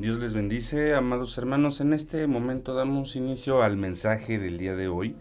[0.00, 1.82] Dios les bendice, amados hermanos.
[1.82, 5.14] En este momento damos inicio al mensaje del día de hoy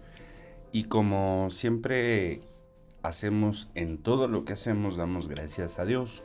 [0.71, 2.39] y como siempre
[3.03, 6.23] hacemos en todo lo que hacemos, damos gracias a Dios.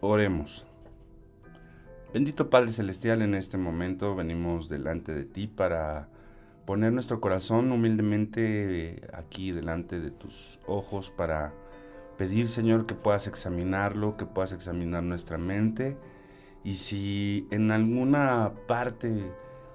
[0.00, 0.66] Oremos.
[2.14, 6.08] Bendito Padre Celestial, en este momento venimos delante de ti para
[6.64, 11.52] poner nuestro corazón humildemente aquí delante de tus ojos para
[12.18, 15.98] pedir, Señor, que puedas examinarlo, que puedas examinar nuestra mente
[16.66, 19.32] y si en alguna parte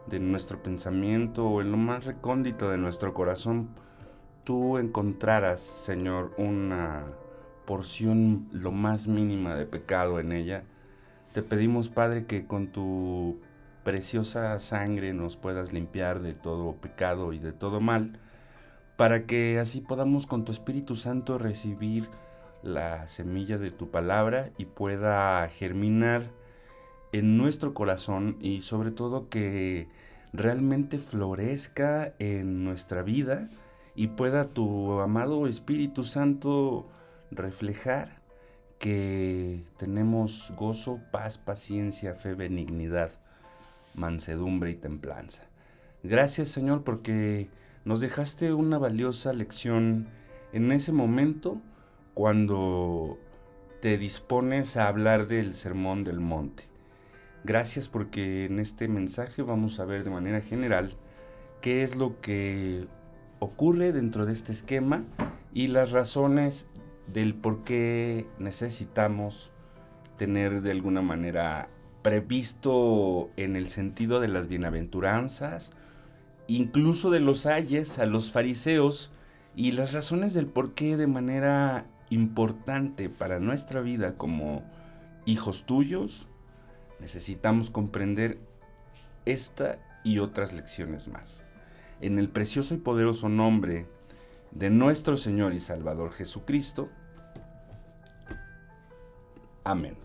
[0.07, 3.69] de nuestro pensamiento o en lo más recóndito de nuestro corazón
[4.43, 7.05] tú encontraras, Señor, una
[7.65, 10.65] porción lo más mínima de pecado en ella,
[11.31, 13.39] te pedimos, Padre, que con tu
[13.85, 18.19] preciosa sangre nos puedas limpiar de todo pecado y de todo mal,
[18.97, 22.09] para que así podamos con tu Espíritu Santo recibir
[22.63, 26.40] la semilla de tu palabra y pueda germinar
[27.11, 29.87] en nuestro corazón y sobre todo que
[30.33, 33.49] realmente florezca en nuestra vida
[33.95, 36.89] y pueda tu amado Espíritu Santo
[37.31, 38.21] reflejar
[38.79, 43.11] que tenemos gozo, paz, paciencia, fe, benignidad,
[43.93, 45.43] mansedumbre y templanza.
[46.03, 47.49] Gracias Señor porque
[47.85, 50.07] nos dejaste una valiosa lección
[50.53, 51.61] en ese momento
[52.13, 53.19] cuando
[53.81, 56.70] te dispones a hablar del sermón del monte.
[57.43, 60.95] Gracias porque en este mensaje vamos a ver de manera general
[61.59, 62.87] qué es lo que
[63.39, 65.03] ocurre dentro de este esquema
[65.53, 66.67] y las razones
[67.11, 69.51] del por qué necesitamos
[70.17, 71.67] tener de alguna manera
[72.03, 75.71] previsto en el sentido de las bienaventuranzas,
[76.47, 79.11] incluso de los ayes a los fariseos
[79.55, 84.63] y las razones del por qué de manera importante para nuestra vida como
[85.25, 86.27] hijos tuyos,
[87.01, 88.37] necesitamos comprender
[89.25, 91.43] esta y otras lecciones más.
[91.99, 93.87] En el precioso y poderoso nombre
[94.51, 96.89] de nuestro Señor y Salvador Jesucristo.
[99.63, 99.95] Amén.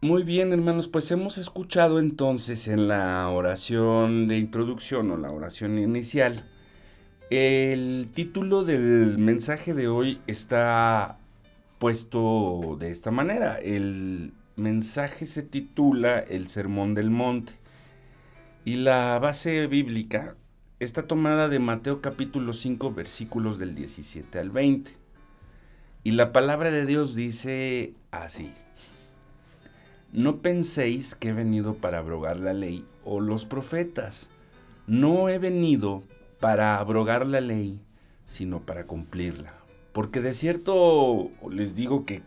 [0.00, 5.78] Muy bien, hermanos, pues hemos escuchado entonces en la oración de introducción o la oración
[5.78, 6.44] inicial.
[7.30, 11.18] El título del mensaje de hoy está
[11.84, 13.58] puesto de esta manera.
[13.58, 17.52] El mensaje se titula El Sermón del Monte.
[18.64, 20.34] Y la base bíblica
[20.80, 24.92] está tomada de Mateo capítulo 5 versículos del 17 al 20.
[26.04, 28.54] Y la palabra de Dios dice así.
[30.10, 34.30] No penséis que he venido para abrogar la ley o los profetas.
[34.86, 36.02] No he venido
[36.40, 37.78] para abrogar la ley,
[38.24, 39.63] sino para cumplirla.
[39.94, 42.22] Porque de cierto les digo que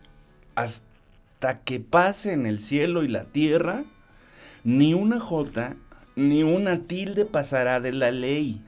[0.54, 3.84] hasta que pasen el cielo y la tierra,
[4.64, 5.76] ni una jota
[6.16, 8.64] ni una tilde pasará de la ley,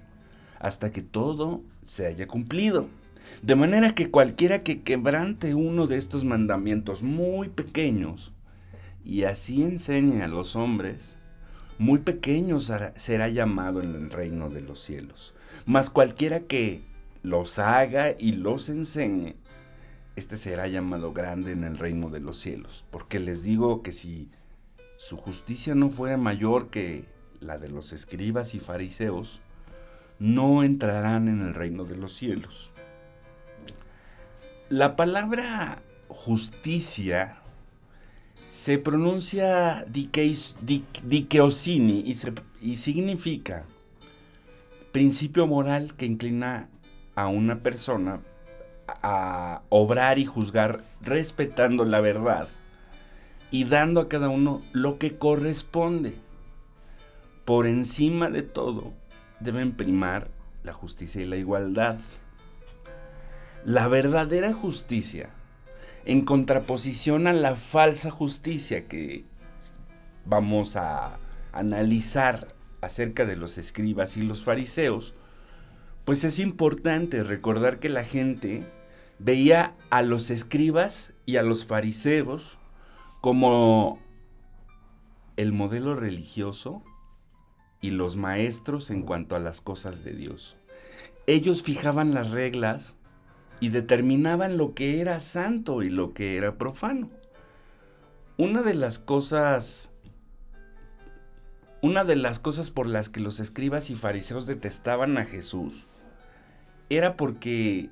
[0.60, 2.88] hasta que todo se haya cumplido.
[3.40, 8.34] De manera que cualquiera que quebrante uno de estos mandamientos muy pequeños,
[9.02, 11.16] y así enseñe a los hombres,
[11.78, 15.34] muy pequeño será llamado en el reino de los cielos.
[15.64, 16.89] Mas cualquiera que
[17.22, 19.36] los haga y los enseñe,
[20.16, 22.84] este será llamado grande en el reino de los cielos.
[22.90, 24.30] Porque les digo que si
[24.96, 27.06] su justicia no fuera mayor que
[27.40, 29.40] la de los escribas y fariseos,
[30.18, 32.70] no entrarán en el reino de los cielos.
[34.68, 37.38] La palabra justicia
[38.50, 39.86] se pronuncia
[41.02, 42.16] dikeosini y,
[42.60, 43.64] y significa
[44.92, 46.68] principio moral que inclina
[47.20, 48.20] a una persona
[49.02, 52.48] a obrar y juzgar respetando la verdad
[53.50, 56.14] y dando a cada uno lo que corresponde.
[57.44, 58.92] Por encima de todo
[59.40, 60.30] deben primar
[60.62, 61.98] la justicia y la igualdad.
[63.64, 65.30] La verdadera justicia,
[66.06, 69.24] en contraposición a la falsa justicia que
[70.24, 71.18] vamos a
[71.52, 75.14] analizar acerca de los escribas y los fariseos,
[76.04, 78.64] pues es importante recordar que la gente
[79.18, 82.58] veía a los escribas y a los fariseos
[83.20, 84.00] como
[85.36, 86.82] el modelo religioso
[87.80, 90.56] y los maestros en cuanto a las cosas de Dios.
[91.26, 92.94] Ellos fijaban las reglas
[93.60, 97.10] y determinaban lo que era santo y lo que era profano.
[98.38, 99.90] Una de las cosas
[101.82, 105.86] una de las cosas por las que los escribas y fariseos detestaban a Jesús
[106.90, 107.88] era porque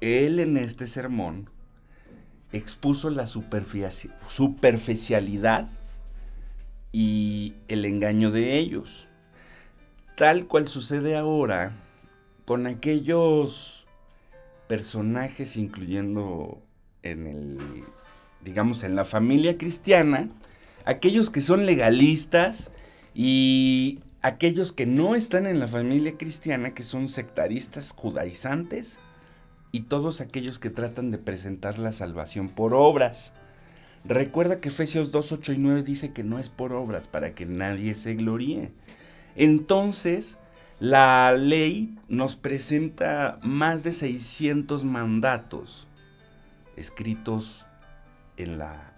[0.00, 1.48] él en este sermón
[2.52, 5.68] expuso la superficialidad
[6.92, 9.08] y el engaño de ellos.
[10.16, 11.72] Tal cual sucede ahora
[12.44, 13.86] con aquellos
[14.68, 16.62] personajes, incluyendo
[17.02, 17.58] en el,
[18.44, 20.28] digamos, en la familia cristiana,
[20.84, 22.70] aquellos que son legalistas
[23.14, 28.98] y aquellos que no están en la familia cristiana, que son sectaristas judaizantes,
[29.72, 33.32] y todos aquellos que tratan de presentar la salvación por obras.
[34.04, 37.46] Recuerda que Efesios 2, 8 y 9 dice que no es por obras, para que
[37.46, 38.72] nadie se gloríe.
[39.34, 40.38] Entonces,
[40.78, 45.86] la ley nos presenta más de 600 mandatos
[46.76, 47.66] escritos
[48.36, 48.91] en la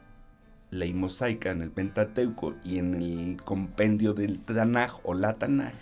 [0.75, 5.75] ley mosaica, en el Pentateuco y en el compendio del Tanaj o la Tanaj,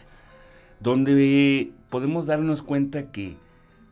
[0.81, 3.37] donde podemos darnos cuenta que,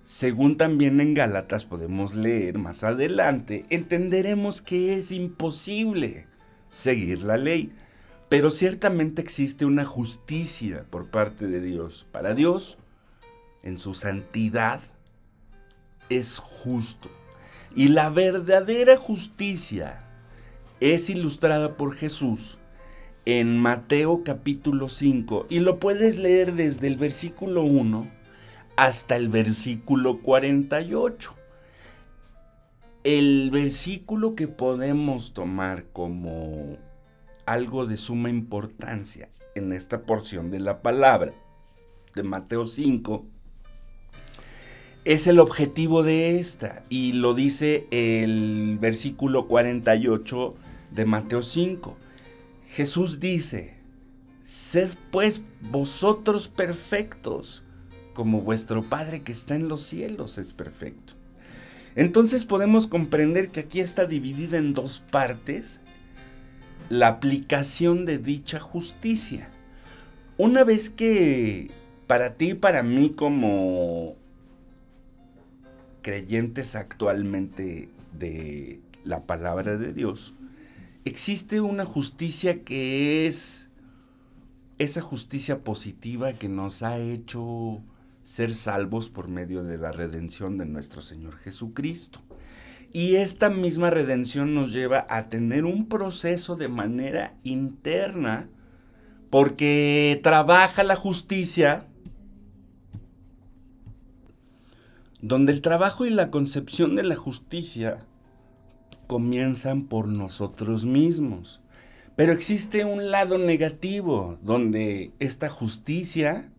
[0.04, 6.26] según también en Gálatas podemos leer más adelante, entenderemos que es imposible
[6.70, 7.72] seguir la ley.
[8.28, 12.06] Pero ciertamente existe una justicia por parte de Dios.
[12.12, 12.78] Para Dios,
[13.64, 14.80] en su santidad,
[16.10, 17.10] es justo.
[17.74, 20.09] Y la verdadera justicia
[20.80, 22.58] es ilustrada por Jesús
[23.26, 28.08] en Mateo capítulo 5 y lo puedes leer desde el versículo 1
[28.76, 31.34] hasta el versículo 48.
[33.04, 36.78] El versículo que podemos tomar como
[37.44, 41.34] algo de suma importancia en esta porción de la palabra
[42.14, 43.26] de Mateo 5
[45.04, 50.54] es el objetivo de esta y lo dice el versículo 48
[50.90, 51.96] de Mateo 5.
[52.68, 53.74] Jesús dice,
[54.44, 57.62] sed pues vosotros perfectos,
[58.14, 61.14] como vuestro Padre que está en los cielos es perfecto.
[61.96, 65.80] Entonces podemos comprender que aquí está dividida en dos partes
[66.88, 69.50] la aplicación de dicha justicia.
[70.36, 71.70] Una vez que
[72.06, 74.16] para ti y para mí como
[76.02, 77.88] creyentes actualmente
[78.18, 80.34] de la palabra de Dios,
[81.04, 83.68] existe una justicia que es
[84.78, 87.80] esa justicia positiva que nos ha hecho
[88.22, 92.20] ser salvos por medio de la redención de nuestro Señor Jesucristo.
[92.92, 98.48] Y esta misma redención nos lleva a tener un proceso de manera interna
[99.30, 101.86] porque trabaja la justicia
[105.20, 108.06] donde el trabajo y la concepción de la justicia
[109.10, 111.60] comienzan por nosotros mismos.
[112.14, 116.52] Pero existe un lado negativo donde esta justicia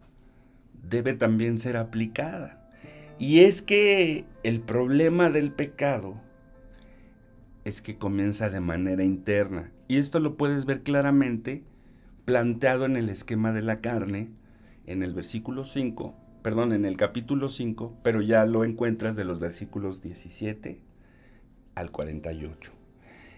[0.83, 2.69] debe también ser aplicada.
[3.17, 6.15] Y es que el problema del pecado
[7.63, 9.71] es que comienza de manera interna.
[9.87, 11.63] Y esto lo puedes ver claramente
[12.25, 14.27] planteado en el esquema de la carne,
[14.85, 19.39] en el versículo 5, perdón, en el capítulo 5, pero ya lo encuentras de los
[19.39, 20.90] versículos 17
[21.75, 22.71] al 48.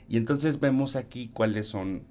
[0.08, 2.04] Y entonces vemos aquí cuáles son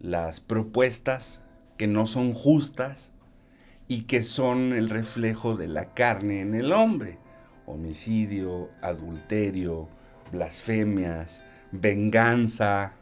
[0.00, 1.42] las propuestas
[1.76, 3.12] que no son justas
[3.88, 7.18] y que son el reflejo de la carne en el hombre.
[7.66, 9.88] Homicidio, adulterio,
[10.32, 12.94] blasfemias, venganza,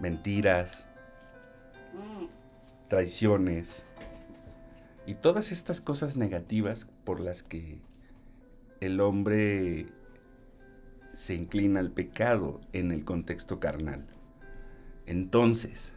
[0.00, 0.86] mentiras,
[2.88, 3.84] traiciones
[5.06, 7.80] y todas estas cosas negativas por las que
[8.80, 9.86] el hombre
[11.18, 14.06] se inclina al pecado en el contexto carnal.
[15.04, 15.92] Entonces,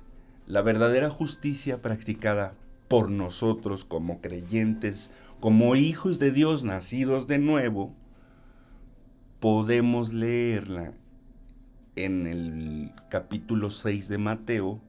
[0.47, 2.55] la verdadera justicia practicada
[2.87, 7.93] por nosotros como creyentes, como hijos de Dios nacidos de nuevo,
[9.39, 10.95] podemos leerla
[11.95, 14.81] en el capítulo 6 de Mateo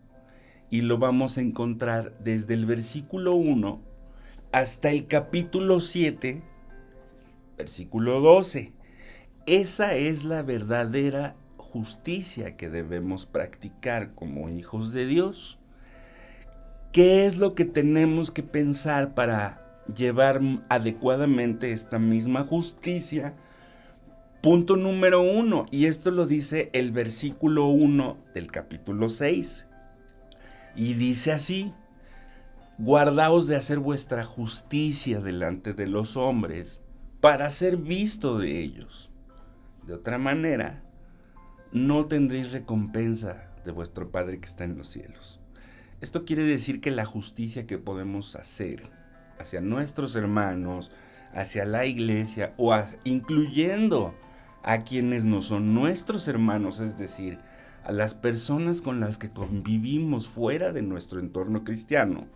[0.70, 3.82] y lo vamos a encontrar desde el versículo 1
[4.50, 6.42] hasta el capítulo 7,
[7.58, 8.72] versículo 12.
[9.46, 15.58] Esa es la verdadera justicia que debemos practicar como hijos de Dios.
[16.92, 23.34] ¿Qué es lo que tenemos que pensar para llevar adecuadamente esta misma justicia?
[24.42, 29.66] Punto número uno, y esto lo dice el versículo 1 del capítulo 6.
[30.76, 31.72] Y dice así,
[32.78, 36.80] guardaos de hacer vuestra justicia delante de los hombres
[37.20, 39.11] para ser visto de ellos.
[39.86, 40.82] De otra manera,
[41.72, 45.40] no tendréis recompensa de vuestro Padre que está en los cielos.
[46.00, 48.90] Esto quiere decir que la justicia que podemos hacer
[49.38, 50.90] hacia nuestros hermanos,
[51.32, 54.14] hacia la iglesia o incluyendo
[54.62, 57.38] a quienes no son nuestros hermanos, es decir,
[57.84, 62.26] a las personas con las que convivimos fuera de nuestro entorno cristiano,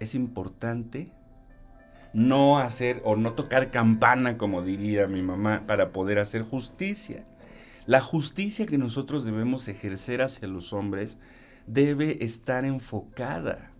[0.00, 1.12] es importante
[2.16, 7.26] no hacer o no tocar campana, como diría mi mamá, para poder hacer justicia.
[7.84, 11.18] La justicia que nosotros debemos ejercer hacia los hombres
[11.66, 13.70] debe estar enfocada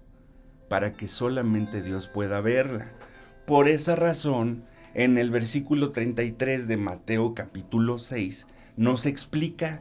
[0.69, 2.93] para que solamente Dios pueda verla.
[3.47, 9.81] Por esa razón, en el versículo 33 de Mateo capítulo 6, nos explica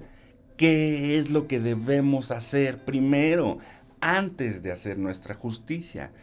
[0.55, 3.57] qué es lo que debemos hacer primero,
[3.99, 6.13] antes de hacer nuestra justicia.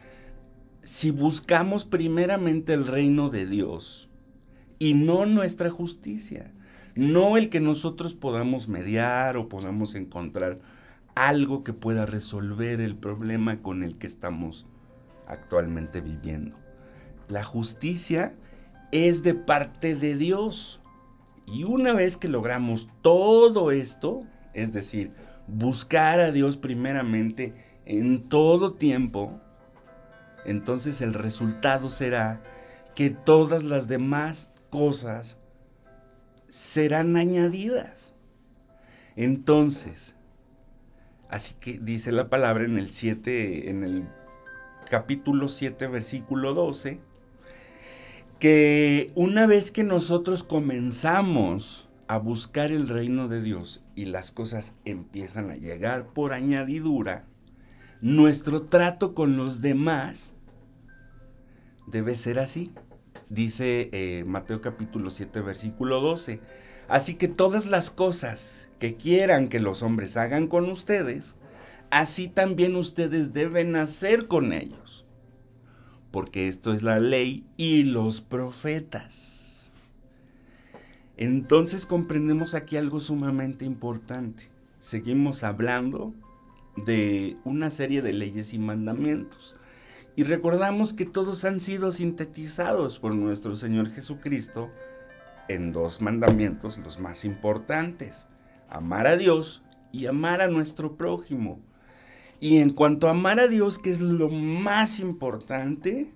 [0.83, 4.11] Si buscamos primeramente el reino de Dios
[4.81, 6.53] y no nuestra justicia,
[6.97, 10.59] no el que nosotros podamos mediar o podamos encontrar
[11.15, 14.67] algo que pueda resolver el problema con el que estamos
[15.29, 16.57] actualmente viviendo.
[17.29, 18.33] La justicia
[18.91, 20.81] es de parte de Dios.
[21.47, 25.13] Y una vez que logramos todo esto, es decir,
[25.47, 29.41] buscar a Dios primeramente en todo tiempo,
[30.45, 32.43] entonces el resultado será
[32.95, 35.39] que todas las demás cosas
[36.49, 38.13] serán añadidas.
[39.17, 40.15] Entonces,
[41.29, 44.09] así que dice la palabra en el 7, en el
[44.91, 47.01] capítulo 7, versículo 12,
[48.39, 54.75] que una vez que nosotros comenzamos a buscar el reino de Dios y las cosas
[54.85, 57.25] empiezan a llegar por añadidura,
[58.03, 60.35] nuestro trato con los demás
[61.87, 62.73] debe ser así
[63.33, 66.41] dice eh, Mateo capítulo 7, versículo 12.
[66.89, 71.37] Así que todas las cosas que quieran que los hombres hagan con ustedes,
[71.91, 75.07] así también ustedes deben hacer con ellos.
[76.11, 79.71] Porque esto es la ley y los profetas.
[81.17, 84.51] Entonces comprendemos aquí algo sumamente importante.
[84.79, 86.13] Seguimos hablando
[86.77, 89.55] de una serie de leyes y mandamientos.
[90.15, 94.71] Y recordamos que todos han sido sintetizados por nuestro Señor Jesucristo
[95.49, 98.27] en dos mandamientos los más importantes.
[98.69, 101.61] Amar a Dios y amar a nuestro prójimo.
[102.41, 106.13] Y en cuanto a amar a Dios, que es lo más importante,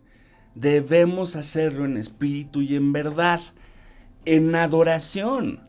[0.55, 3.41] debemos hacerlo en espíritu y en verdad,
[4.25, 5.61] en adoración,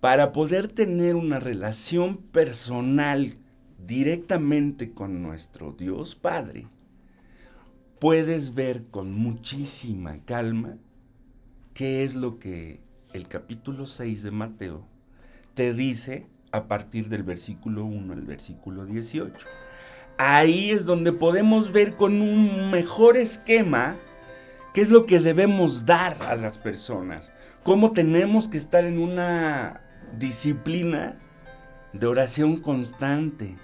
[0.00, 3.39] para poder tener una relación personal
[3.86, 6.66] directamente con nuestro Dios Padre
[7.98, 10.78] puedes ver con muchísima calma
[11.74, 12.80] qué es lo que
[13.12, 14.86] el capítulo 6 de Mateo
[15.54, 19.46] te dice a partir del versículo 1 al versículo 18.
[20.18, 23.96] Ahí es donde podemos ver con un mejor esquema
[24.72, 27.32] qué es lo que debemos dar a las personas,
[27.62, 29.82] cómo tenemos que estar en una
[30.18, 31.18] disciplina
[31.92, 33.56] de oración constante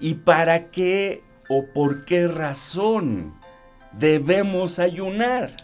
[0.00, 3.34] y para qué o por qué razón
[3.98, 5.56] debemos ayunar.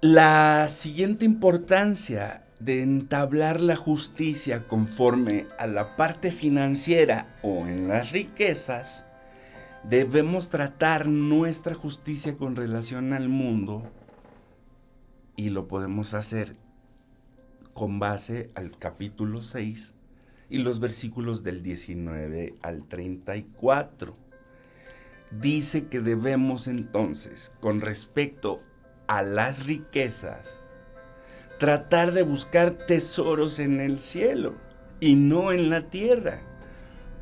[0.00, 8.12] La siguiente importancia de entablar la justicia conforme a la parte financiera o en las
[8.12, 9.06] riquezas,
[9.84, 13.90] debemos tratar nuestra justicia con relación al mundo
[15.36, 16.56] y lo podemos hacer
[17.78, 19.94] con base al capítulo 6
[20.50, 24.16] y los versículos del 19 al 34
[25.30, 28.58] dice que debemos entonces, con respecto
[29.06, 30.58] a las riquezas,
[31.60, 34.56] tratar de buscar tesoros en el cielo
[34.98, 36.40] y no en la tierra.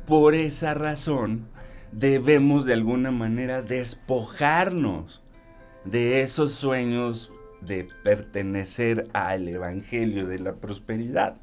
[0.07, 1.47] Por esa razón,
[1.91, 5.21] debemos de alguna manera despojarnos
[5.85, 11.37] de esos sueños de pertenecer al Evangelio de la Prosperidad.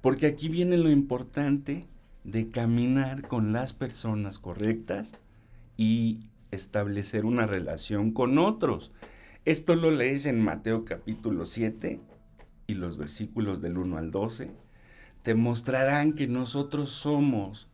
[0.00, 1.86] Porque aquí viene lo importante
[2.24, 5.14] de caminar con las personas correctas
[5.76, 8.92] y establecer una relación con otros.
[9.44, 12.00] Esto lo lees en Mateo capítulo 7
[12.66, 14.50] y los versículos del 1 al 12.
[15.22, 17.68] Te mostrarán que nosotros somos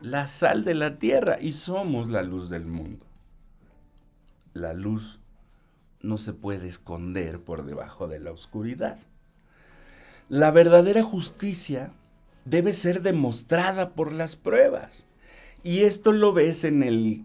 [0.00, 3.06] la sal de la tierra y somos la luz del mundo.
[4.52, 5.20] La luz
[6.06, 8.98] no se puede esconder por debajo de la oscuridad.
[10.28, 11.92] La verdadera justicia
[12.44, 15.06] debe ser demostrada por las pruebas.
[15.62, 17.24] Y esto lo ves en el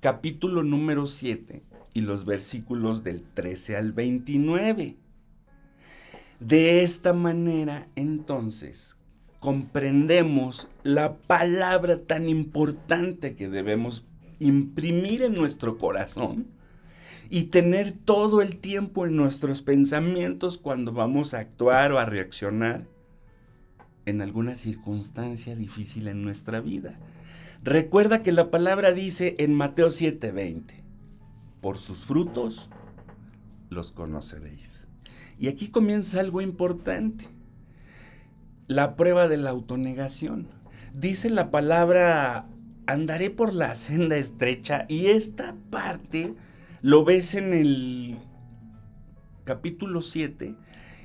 [0.00, 1.62] capítulo número 7
[1.94, 4.96] y los versículos del 13 al 29.
[6.40, 8.96] De esta manera, entonces,
[9.40, 14.04] comprendemos la palabra tan importante que debemos
[14.38, 16.48] imprimir en nuestro corazón
[17.30, 22.86] y tener todo el tiempo en nuestros pensamientos cuando vamos a actuar o a reaccionar
[24.06, 26.98] en alguna circunstancia difícil en nuestra vida.
[27.62, 30.82] Recuerda que la palabra dice en Mateo 7:20,
[31.60, 32.68] por sus frutos
[33.70, 34.86] los conoceréis.
[35.38, 37.28] Y aquí comienza algo importante,
[38.66, 40.48] la prueba de la autonegación.
[40.92, 42.48] Dice la palabra,
[42.86, 46.34] andaré por la senda estrecha y esta parte
[46.82, 48.18] lo ves en el
[49.44, 50.56] capítulo 7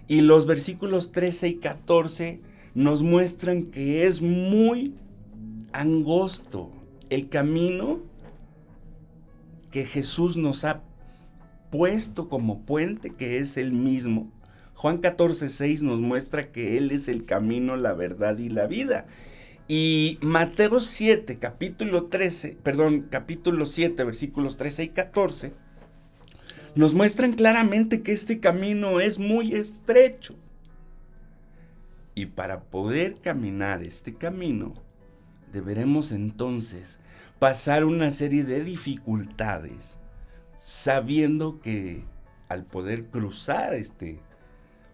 [0.08, 2.42] y los versículos 13 y 14
[2.74, 4.96] nos muestran que es muy
[5.74, 6.72] angosto
[7.12, 8.00] el camino
[9.70, 10.82] que Jesús nos ha
[11.70, 14.32] puesto como puente, que es el mismo.
[14.74, 19.06] Juan 14, 6 nos muestra que Él es el camino, la verdad y la vida.
[19.68, 25.54] Y Mateo 7, capítulo 13, perdón, capítulo 7, versículos 13 y 14,
[26.78, 30.36] nos muestran claramente que este camino es muy estrecho.
[32.14, 34.74] Y para poder caminar este camino,
[35.52, 37.00] deberemos entonces
[37.40, 39.98] pasar una serie de dificultades,
[40.58, 42.04] sabiendo que
[42.50, 44.20] al poder cruzar este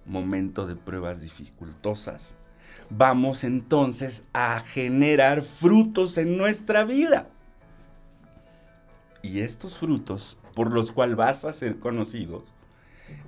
[0.06, 2.36] momento de pruebas dificultosas,
[2.90, 7.30] vamos entonces a generar frutos en nuestra vida.
[9.22, 12.44] Y estos frutos, por los cuales vas a ser conocidos,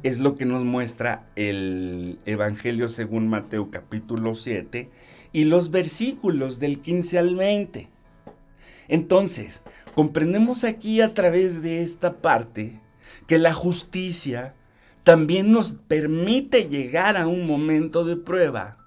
[0.03, 4.89] es lo que nos muestra el Evangelio según Mateo capítulo 7
[5.34, 7.89] y los versículos del 15 al 20.
[8.88, 9.62] Entonces,
[9.96, 12.79] comprendemos aquí a través de esta parte
[13.27, 14.55] que la justicia
[15.03, 18.77] también nos permite llegar a un momento de prueba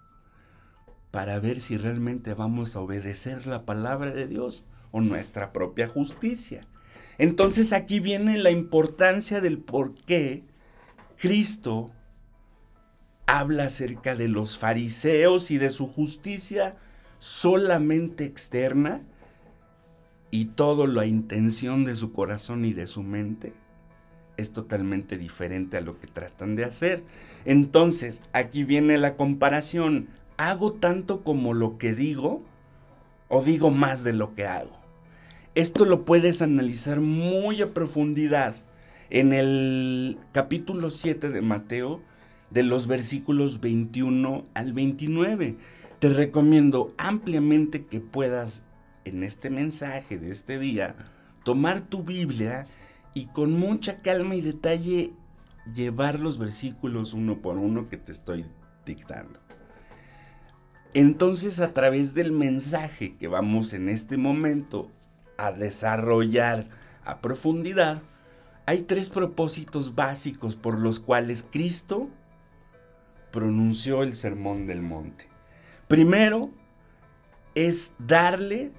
[1.11, 6.67] para ver si realmente vamos a obedecer la palabra de Dios o nuestra propia justicia.
[7.19, 10.45] Entonces aquí viene la importancia del por qué
[11.17, 11.91] Cristo
[13.27, 16.77] habla acerca de los fariseos y de su justicia
[17.19, 19.03] solamente externa
[20.31, 23.53] y todo la intención de su corazón y de su mente
[24.37, 27.03] es totalmente diferente a lo que tratan de hacer.
[27.45, 30.09] Entonces, aquí viene la comparación.
[30.37, 32.43] ¿Hago tanto como lo que digo
[33.29, 34.88] o digo más de lo que hago?
[35.55, 38.55] Esto lo puedes analizar muy a profundidad
[39.11, 42.03] en el capítulo 7 de Mateo,
[42.51, 45.57] de los versículos 21 al 29.
[45.99, 48.65] Te recomiendo ampliamente que puedas
[49.05, 50.95] en este mensaje de este día
[51.45, 52.67] tomar tu Biblia
[53.15, 55.13] y con mucha calma y detalle
[55.75, 58.45] llevar los versículos uno por uno que te estoy
[58.85, 59.41] dictando.
[60.95, 64.91] Entonces a través del mensaje que vamos en este momento
[65.39, 66.69] a desarrollar
[67.05, 68.03] a profundidad,
[68.67, 72.11] hay tres propósitos básicos por los cuales Cristo
[73.33, 75.27] pronunció el sermón del monte.
[75.87, 76.51] Primero
[77.55, 78.73] es darle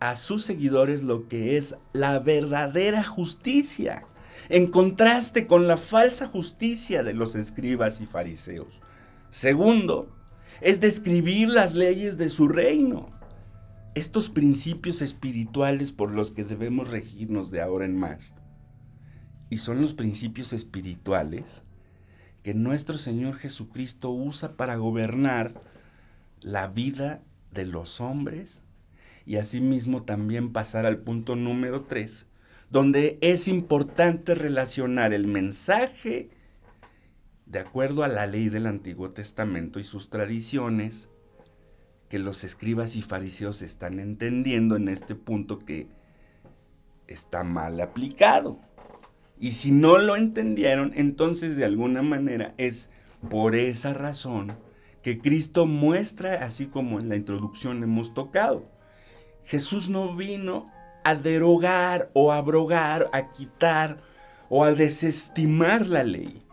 [0.00, 4.04] a sus seguidores lo que es la verdadera justicia,
[4.48, 8.82] en contraste con la falsa justicia de los escribas y fariseos.
[9.30, 10.10] Segundo,
[10.60, 13.10] es describir las leyes de su reino,
[13.94, 18.34] estos principios espirituales por los que debemos regirnos de ahora en más
[19.50, 21.62] y son los principios espirituales
[22.42, 25.60] que nuestro Señor Jesucristo usa para gobernar
[26.40, 28.62] la vida de los hombres
[29.26, 32.26] y asimismo también pasar al punto número 3,
[32.70, 36.30] donde es importante relacionar el mensaje
[37.44, 41.10] de acuerdo a la ley del Antiguo Testamento y sus tradiciones
[42.12, 45.88] que los escribas y fariseos están entendiendo en este punto que
[47.08, 48.58] está mal aplicado.
[49.40, 52.90] Y si no lo entendieron, entonces de alguna manera es
[53.30, 54.58] por esa razón
[55.00, 58.68] que Cristo muestra, así como en la introducción hemos tocado.
[59.46, 60.66] Jesús no vino
[61.04, 64.02] a derogar o a abrogar, a quitar
[64.50, 66.44] o a desestimar la ley.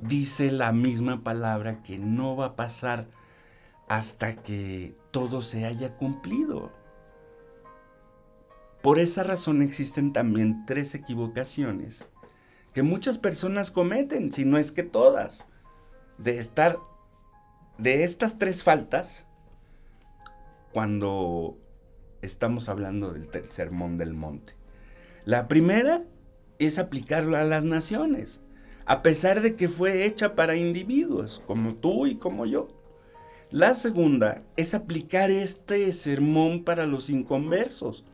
[0.00, 3.08] Dice la misma palabra que no va a pasar
[3.90, 6.70] hasta que todo se haya cumplido.
[8.82, 12.04] Por esa razón existen también tres equivocaciones
[12.72, 15.44] que muchas personas cometen, si no es que todas,
[16.18, 16.78] de estar
[17.78, 19.26] de estas tres faltas
[20.72, 21.58] cuando
[22.22, 24.54] estamos hablando del sermón del monte.
[25.24, 26.04] La primera
[26.60, 28.40] es aplicarlo a las naciones,
[28.84, 32.79] a pesar de que fue hecha para individuos, como tú y como yo.
[33.52, 38.04] La segunda es aplicar este sermón para los inconversos,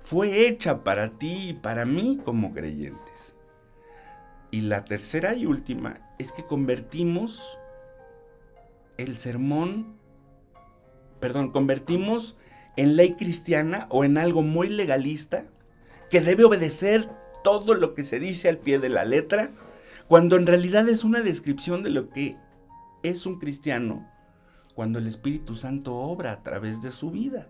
[0.00, 3.34] fue hecha para ti y para mí como creyentes.
[4.50, 7.58] Y la tercera y última es que convertimos
[8.98, 9.96] el sermón,
[11.20, 12.36] perdón, convertimos
[12.76, 15.46] en ley cristiana o en algo muy legalista
[16.10, 17.08] que debe obedecer
[17.42, 19.52] todo lo que se dice al pie de la letra,
[20.06, 22.36] cuando en realidad es una descripción de lo que
[23.02, 24.06] es un cristiano
[24.76, 27.48] cuando el Espíritu Santo obra a través de su vida.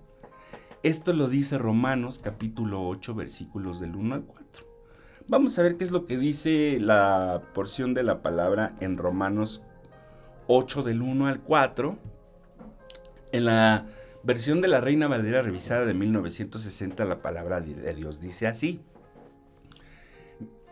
[0.85, 4.65] Esto lo dice Romanos capítulo 8 versículos del 1 al 4.
[5.27, 9.61] Vamos a ver qué es lo que dice la porción de la palabra en Romanos
[10.47, 11.99] 8 del 1 al 4.
[13.33, 13.87] En la
[14.23, 18.81] versión de la Reina Valera revisada de 1960 la palabra de Dios dice así.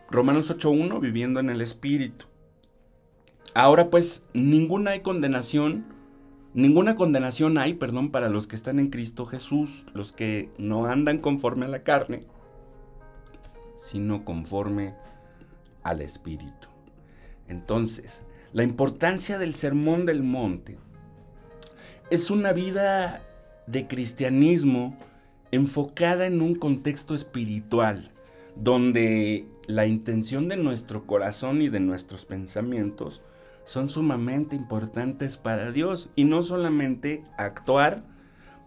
[0.09, 2.27] Romanos 8.1, viviendo en el Espíritu.
[3.53, 5.94] Ahora pues, ninguna hay condenación,
[6.55, 11.19] ninguna condenación hay, perdón, para los que están en Cristo Jesús, los que no andan
[11.19, 12.23] conforme a la carne,
[13.77, 14.95] sino conforme
[15.83, 16.69] al Espíritu.
[17.47, 20.79] Entonces, la importancia del sermón del monte
[22.09, 23.21] es una vida
[23.67, 24.97] de cristianismo
[25.51, 28.11] enfocada en un contexto espiritual,
[28.55, 33.21] donde la intención de nuestro corazón y de nuestros pensamientos
[33.65, 38.03] son sumamente importantes para Dios y no solamente actuar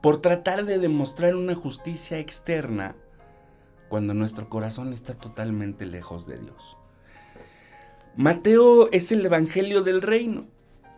[0.02, 2.94] por tratar de demostrar una justicia externa
[3.88, 6.76] cuando nuestro corazón está totalmente lejos de Dios.
[8.16, 10.46] Mateo es el Evangelio del Reino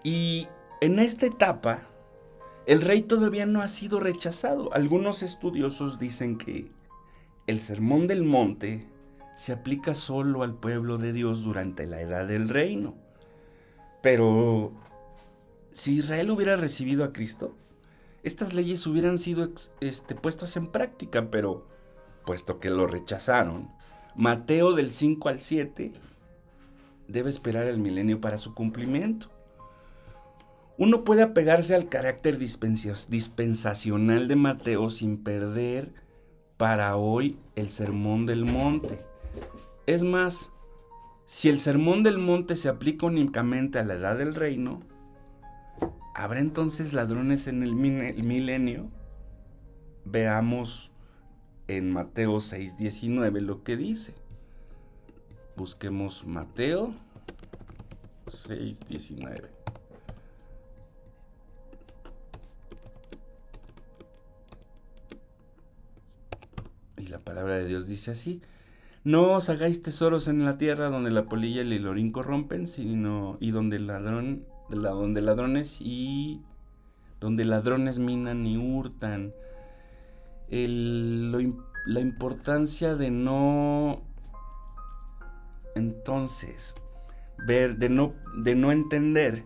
[0.02, 0.48] y
[0.80, 1.82] en esta etapa
[2.66, 4.72] el rey todavía no ha sido rechazado.
[4.72, 6.70] Algunos estudiosos dicen que
[7.46, 8.86] el Sermón del Monte
[9.34, 12.94] se aplica solo al pueblo de Dios durante la edad del reino.
[14.02, 14.72] Pero
[15.72, 17.54] si Israel hubiera recibido a Cristo,
[18.22, 21.66] estas leyes hubieran sido este, puestas en práctica, pero
[22.24, 23.70] puesto que lo rechazaron,
[24.14, 25.92] Mateo del 5 al 7
[27.08, 29.28] debe esperar el milenio para su cumplimiento.
[30.78, 35.92] Uno puede apegarse al carácter dispensacional de Mateo sin perder
[36.56, 39.04] para hoy el sermón del monte.
[39.86, 40.50] Es más,
[41.32, 44.80] si el sermón del monte se aplica únicamente a la edad del reino,
[46.12, 48.90] ¿habrá entonces ladrones en el milenio?
[50.04, 50.90] Veamos
[51.68, 54.12] en Mateo 6:19 lo que dice.
[55.54, 56.90] Busquemos Mateo
[58.26, 59.50] 6:19.
[66.96, 68.42] Y la palabra de Dios dice así,
[69.02, 73.36] no os hagáis tesoros en la tierra donde la polilla y el lorín corrompen, sino
[73.40, 76.42] y donde ladrón, donde ladrones y
[77.18, 79.32] donde ladrones minan y hurtan.
[80.50, 84.02] la importancia de no
[85.74, 86.74] entonces
[87.46, 89.44] ver, de no, de no entender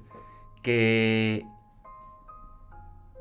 [0.63, 1.47] que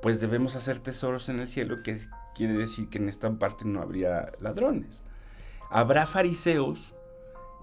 [0.01, 1.99] pues debemos hacer tesoros en el cielo, que
[2.33, 5.03] quiere decir que en esta parte no habría ladrones
[5.73, 6.93] habrá fariseos.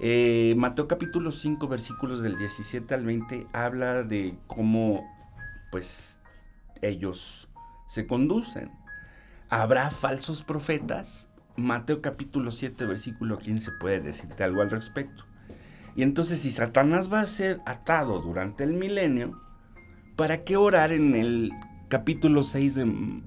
[0.00, 5.04] Eh, Mateo capítulo 5 versículos del 17 al 20 habla de cómo
[5.70, 6.18] pues
[6.82, 7.48] ellos
[7.86, 8.72] se conducen.
[9.48, 11.28] Habrá falsos profetas.
[11.56, 15.24] Mateo capítulo 7 versículo 15 puede decirte algo al respecto.
[15.94, 19.40] Y entonces si Satanás va a ser atado durante el milenio,
[20.16, 21.52] ¿para qué orar en el
[21.88, 23.22] capítulo 6 del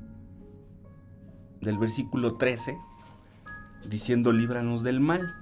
[1.77, 2.77] versículo 13?
[3.89, 5.35] Diciendo líbranos del mal.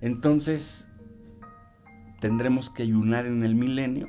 [0.00, 0.86] Entonces,
[2.20, 4.08] tendremos que ayunar en el milenio.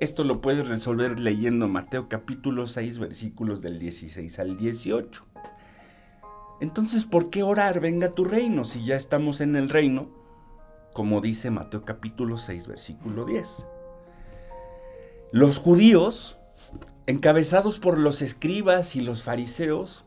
[0.00, 5.24] Esto lo puedes resolver leyendo Mateo capítulo 6 versículos del 16 al 18.
[6.60, 10.08] Entonces, ¿por qué orar venga tu reino si ya estamos en el reino?
[10.94, 13.66] Como dice Mateo capítulo 6 versículo 10.
[15.32, 16.38] Los judíos,
[17.06, 20.05] encabezados por los escribas y los fariseos,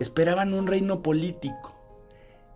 [0.00, 1.74] esperaban un reino político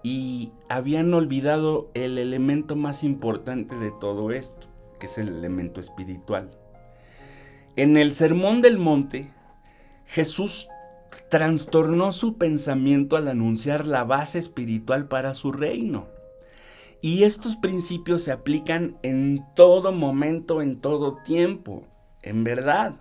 [0.02, 6.50] y habían olvidado el elemento más importante de todo esto, que es el elemento espiritual.
[7.76, 9.32] En el Sermón del Monte,
[10.04, 10.68] Jesús
[11.30, 16.08] trastornó su pensamiento al anunciar la base espiritual para su reino.
[17.00, 21.84] Y estos principios se aplican en todo momento, en todo tiempo,
[22.22, 22.96] en verdad.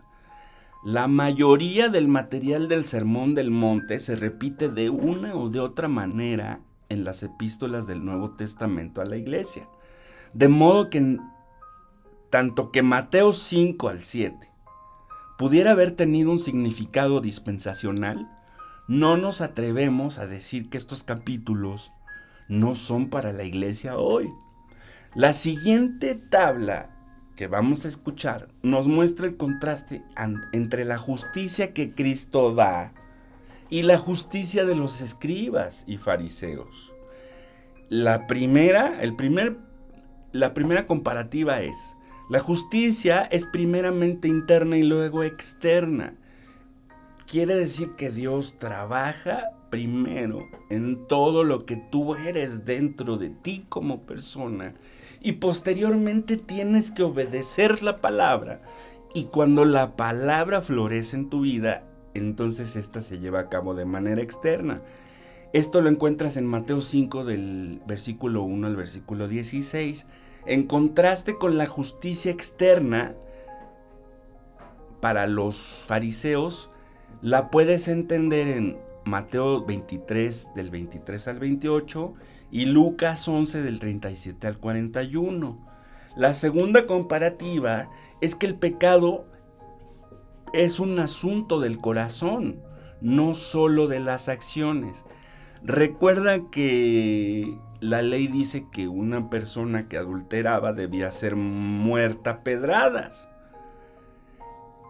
[0.84, 5.88] La mayoría del material del Sermón del Monte se repite de una o de otra
[5.88, 9.70] manera en las epístolas del Nuevo Testamento a la iglesia.
[10.34, 11.20] De modo que
[12.32, 14.50] tanto que Mateo 5 al 7
[15.38, 18.28] pudiera haber tenido un significado dispensacional,
[18.88, 21.92] no nos atrevemos a decir que estos capítulos
[22.48, 24.34] no son para la iglesia hoy.
[25.14, 27.01] La siguiente tabla
[27.36, 30.04] que vamos a escuchar nos muestra el contraste
[30.52, 32.94] entre la justicia que Cristo da
[33.70, 36.92] y la justicia de los escribas y fariseos.
[37.90, 39.58] La primera, el primer,
[40.34, 41.96] la primera comparativa es,
[42.30, 46.16] la justicia es primeramente interna y luego externa.
[47.26, 53.66] Quiere decir que Dios trabaja primero en todo lo que tú eres dentro de ti
[53.70, 54.76] como persona
[55.22, 58.62] y posteriormente tienes que obedecer la palabra.
[59.14, 63.86] Y cuando la palabra florece en tu vida, entonces esta se lleva a cabo de
[63.86, 64.82] manera externa.
[65.54, 70.08] Esto lo encuentras en Mateo 5 del versículo 1 al versículo 16.
[70.46, 73.16] En contraste con la justicia externa,
[75.02, 76.70] para los fariseos,
[77.22, 82.14] la puedes entender en Mateo 23 del 23 al 28
[82.52, 85.58] y Lucas 11 del 37 al 41.
[86.16, 89.26] La segunda comparativa es que el pecado
[90.54, 92.62] es un asunto del corazón,
[93.00, 95.06] no solo de las acciones.
[95.64, 103.30] Recuerda que la ley dice que una persona que adulteraba debía ser muerta a pedradas.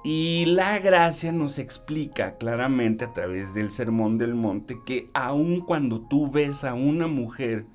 [0.04, 6.02] Y la gracia nos explica claramente a través del sermón del monte que aun cuando
[6.02, 7.66] tú ves a una mujer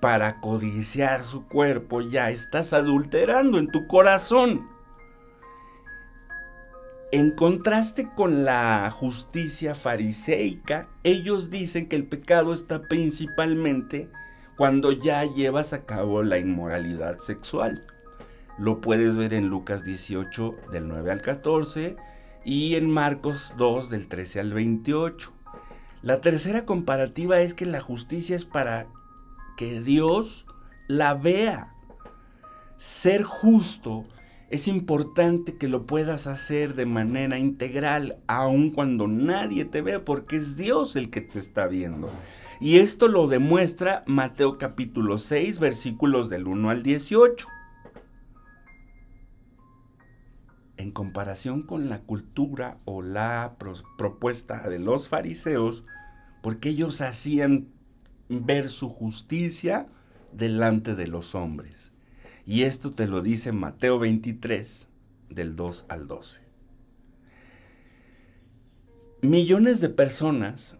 [0.00, 4.66] para codiciar su cuerpo, ya estás adulterando en tu corazón.
[7.12, 14.08] En contraste con la justicia fariseica, ellos dicen que el pecado está principalmente
[14.56, 17.84] cuando ya llevas a cabo la inmoralidad sexual.
[18.58, 21.96] Lo puedes ver en Lucas 18 del 9 al 14
[22.44, 25.32] y en Marcos 2 del 13 al 28.
[26.02, 28.88] La tercera comparativa es que la justicia es para
[29.56, 30.46] que Dios
[30.88, 31.74] la vea.
[32.76, 34.02] Ser justo
[34.50, 40.36] es importante que lo puedas hacer de manera integral, aun cuando nadie te ve, porque
[40.36, 42.10] es Dios el que te está viendo.
[42.60, 47.48] Y esto lo demuestra Mateo capítulo 6, versículos del 1 al 18.
[50.82, 53.56] En comparación con la cultura o la
[53.96, 55.84] propuesta de los fariseos,
[56.42, 57.68] porque ellos hacían
[58.28, 59.86] ver su justicia
[60.32, 61.92] delante de los hombres.
[62.46, 64.88] Y esto te lo dice Mateo 23,
[65.30, 66.40] del 2 al 12.
[69.20, 70.74] Millones de personas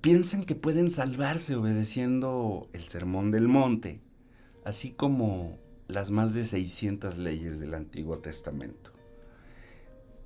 [0.00, 4.00] piensan que pueden salvarse obedeciendo el sermón del monte,
[4.64, 8.93] así como las más de 600 leyes del Antiguo Testamento.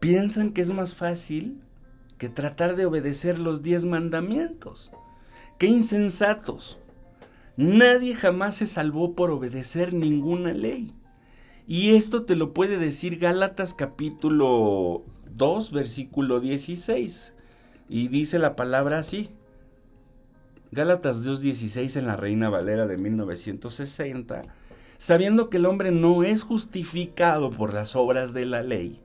[0.01, 1.61] Piensan que es más fácil
[2.19, 4.93] que tratar de obedecer los diez mandamientos.
[5.59, 6.79] ¡Qué insensatos!
[7.57, 10.95] Nadie jamás se salvó por obedecer ninguna ley.
[11.67, 15.03] Y esto te lo puede decir Gálatas capítulo
[15.35, 17.35] 2, versículo 16.
[17.89, 19.31] Y dice la palabra así.
[20.71, 24.43] Gálatas 2.16 en la Reina Valera de 1960,
[24.99, 29.01] sabiendo que el hombre no es justificado por las obras de la ley.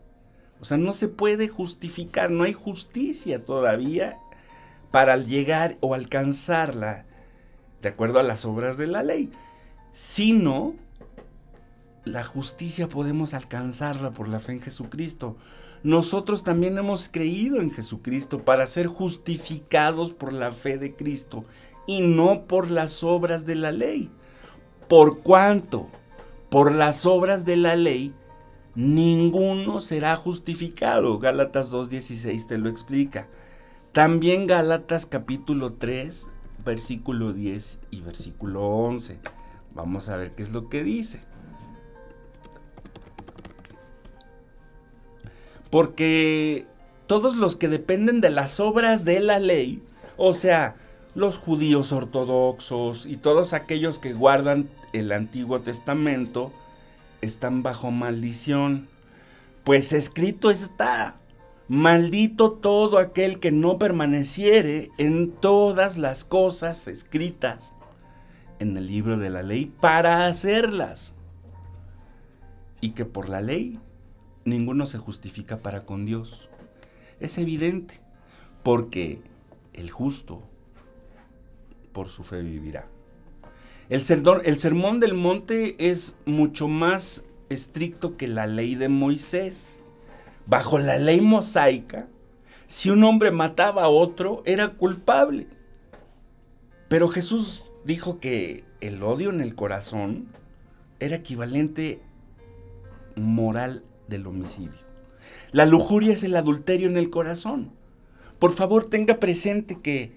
[0.63, 4.17] O sea, no se puede justificar, no hay justicia todavía
[4.91, 7.05] para llegar o alcanzarla
[7.81, 9.29] de acuerdo a las obras de la ley,
[9.91, 10.73] sino
[12.05, 15.35] la justicia podemos alcanzarla por la fe en Jesucristo.
[15.83, 21.43] Nosotros también hemos creído en Jesucristo para ser justificados por la fe de Cristo
[21.87, 24.09] y no por las obras de la ley.
[24.87, 25.89] Por cuanto
[26.49, 28.13] por las obras de la ley
[28.75, 31.19] ninguno será justificado.
[31.19, 33.27] Gálatas 2.16 te lo explica.
[33.91, 36.27] También Gálatas capítulo 3
[36.65, 39.19] versículo 10 y versículo 11.
[39.73, 41.21] Vamos a ver qué es lo que dice.
[45.69, 46.67] Porque
[47.07, 49.81] todos los que dependen de las obras de la ley,
[50.17, 50.75] o sea,
[51.15, 56.51] los judíos ortodoxos y todos aquellos que guardan el Antiguo Testamento,
[57.23, 58.87] están bajo maldición.
[59.63, 61.15] Pues escrito está,
[61.69, 67.73] Maldito todo aquel que no permaneciere en todas las cosas escritas
[68.59, 71.15] en el libro de la ley para hacerlas.
[72.81, 73.79] Y que por la ley
[74.43, 76.49] ninguno se justifica para con Dios.
[77.21, 78.01] Es evidente,
[78.61, 79.21] porque
[79.71, 80.43] el justo
[81.93, 82.92] por su fe vivirá.
[83.89, 89.77] El, sermón del monte es mucho más estricto que la ley de Moisés
[90.45, 92.07] bajo la ley mosaica,
[92.67, 95.47] si un hombre mataba a otro, era culpable.
[96.87, 100.27] Pero Jesús dijo que el odio en el corazón
[100.99, 102.01] era equivalente
[103.15, 104.81] moral del homicidio.
[105.51, 107.71] La lujuria es el adulterio en el corazón.
[108.39, 110.15] Por favor, tenga presente que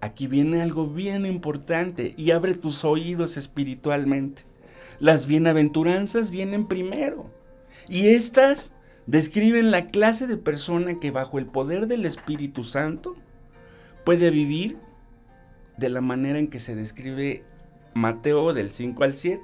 [0.00, 4.44] aquí viene algo bien importante y abre tus oídos espiritualmente.
[5.00, 7.30] Las bienaventuranzas vienen primero.
[7.88, 8.72] Y estas
[9.06, 13.16] describen la clase de persona que bajo el poder del Espíritu Santo
[14.04, 14.78] puede vivir
[15.76, 17.44] de la manera en que se describe
[17.94, 19.42] Mateo del 5 al 7.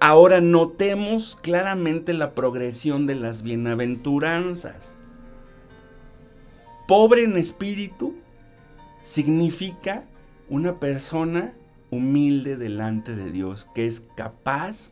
[0.00, 4.96] Ahora notemos claramente la progresión de las bienaventuranzas.
[6.86, 8.14] Pobre en espíritu
[9.04, 10.08] significa
[10.48, 11.54] una persona
[11.90, 14.90] humilde delante de Dios, que es capaz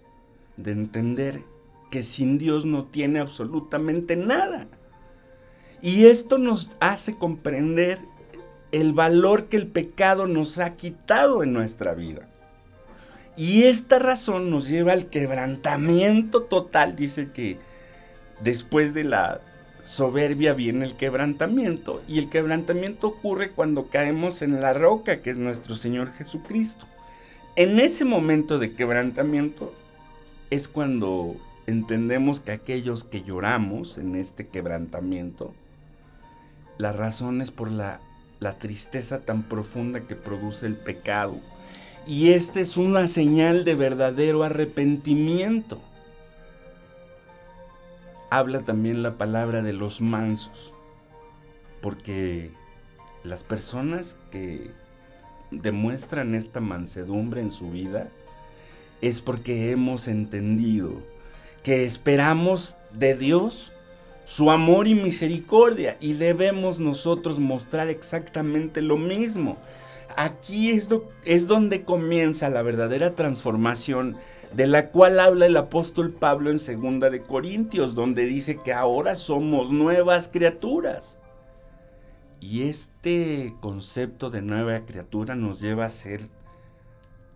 [0.56, 1.42] de entender
[1.90, 4.68] que sin Dios no tiene absolutamente nada.
[5.80, 7.98] Y esto nos hace comprender
[8.70, 12.28] el valor que el pecado nos ha quitado en nuestra vida.
[13.36, 16.96] Y esta razón nos lleva al quebrantamiento total.
[16.96, 17.58] Dice que
[18.42, 19.40] después de la
[19.92, 22.02] soberbia viene el quebrantamiento.
[22.08, 26.86] Y el quebrantamiento ocurre cuando caemos en la roca que es nuestro Señor Jesucristo.
[27.56, 29.74] En ese momento de quebrantamiento
[30.48, 35.52] es cuando entendemos que aquellos que lloramos en este quebrantamiento,
[36.78, 38.00] la razón es por la,
[38.40, 41.36] la tristeza tan profunda que produce el pecado.
[42.06, 45.82] Y esta es una señal de verdadero arrepentimiento.
[48.34, 50.72] Habla también la palabra de los mansos,
[51.82, 52.50] porque
[53.24, 54.70] las personas que
[55.50, 58.08] demuestran esta mansedumbre en su vida
[59.02, 61.02] es porque hemos entendido
[61.62, 63.74] que esperamos de Dios
[64.24, 69.58] su amor y misericordia y debemos nosotros mostrar exactamente lo mismo.
[70.16, 70.88] Aquí es,
[71.48, 74.16] donde comienza la verdadera transformación
[74.52, 79.14] de la cual habla el apóstol Pablo en segunda de Corintios, donde dice que ahora
[79.14, 81.18] somos nuevas criaturas.
[82.40, 86.28] Y este concepto de nueva criatura nos lleva a ser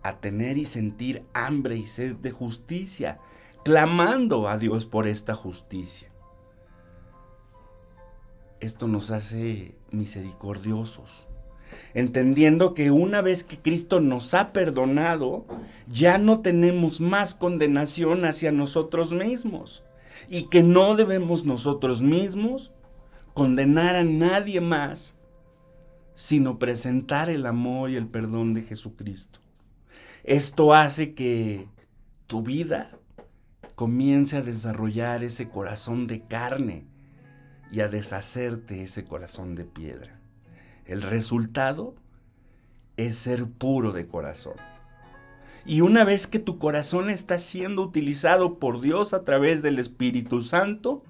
[0.03, 3.19] a tener y sentir hambre y sed de justicia,
[3.65, 6.09] clamando a Dios por esta justicia.
[8.61, 11.26] Esto nos hace misericordiosos,
[11.93, 15.45] entendiendo que una vez que Cristo nos ha perdonado,
[15.91, 19.83] ya no tenemos más condenación hacia nosotros mismos
[20.29, 22.71] y que no debemos nosotros mismos
[23.33, 25.15] condenar a nadie más,
[26.13, 29.39] sino presentar el amor y el perdón de Jesucristo.
[30.23, 31.67] Esto hace que
[32.25, 32.91] tu vida
[33.75, 36.87] comience a desarrollar ese corazón de carne
[37.71, 40.16] y a deshacerte ese corazón de piedra.
[40.87, 41.95] El resultado
[42.95, 44.55] es ser puro de corazón.
[45.65, 50.41] Y una vez que tu corazón está siendo utilizado por Dios a través del Espíritu
[50.41, 51.03] Santo,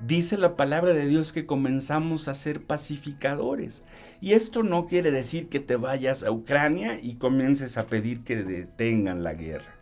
[0.00, 3.84] dice la palabra de Dios que comenzamos a ser pacificadores.
[4.20, 8.42] Y esto no quiere decir que te vayas a Ucrania y comiences a pedir que
[8.42, 9.75] detengan la guerra.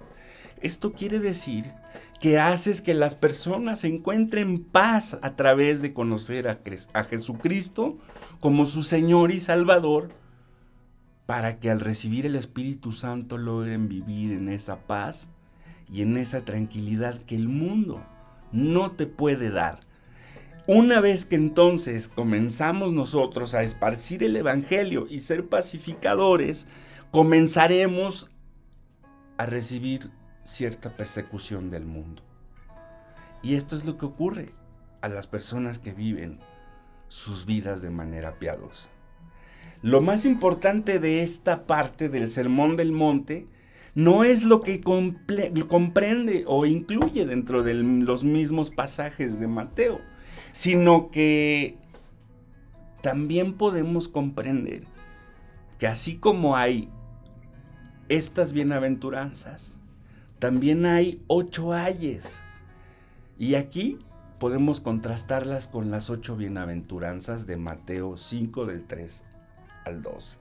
[0.64, 1.70] Esto quiere decir
[2.22, 7.98] que haces que las personas encuentren paz a través de conocer a, Jesucristo
[8.40, 10.08] como su Señor y Salvador,
[11.26, 15.28] para que al recibir el Espíritu Santo logren vivir en esa paz
[15.92, 18.02] y en esa tranquilidad que el mundo
[18.50, 19.80] no te puede dar.
[20.66, 26.66] Una vez que entonces comenzamos nosotros a esparcir el Evangelio y ser pacificadores,
[27.10, 28.30] comenzaremos
[29.36, 30.10] a recibir
[30.44, 32.22] cierta persecución del mundo.
[33.42, 34.52] Y esto es lo que ocurre
[35.00, 36.38] a las personas que viven
[37.08, 38.88] sus vidas de manera piadosa.
[39.82, 43.46] Lo más importante de esta parte del Sermón del Monte
[43.94, 50.00] no es lo que comprende o incluye dentro de los mismos pasajes de Mateo,
[50.52, 51.76] sino que
[53.02, 54.84] también podemos comprender
[55.78, 56.88] que así como hay
[58.08, 59.76] estas bienaventuranzas,
[60.44, 62.38] también hay ocho ayes.
[63.38, 63.98] Y aquí
[64.38, 69.22] podemos contrastarlas con las ocho bienaventuranzas de Mateo 5 del 3
[69.86, 70.36] al 12.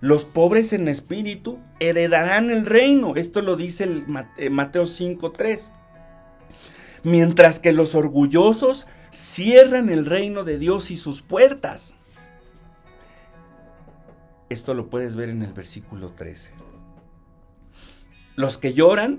[0.00, 3.16] Los pobres en espíritu heredarán el reino.
[3.16, 4.04] Esto lo dice
[4.36, 5.72] eh, Mateo 5.3.
[7.02, 11.96] Mientras que los orgullosos cierran el reino de Dios y sus puertas.
[14.48, 16.67] Esto lo puedes ver en el versículo 13.
[18.38, 19.18] Los que lloran